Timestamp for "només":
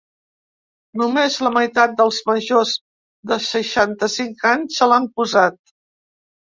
1.01-1.37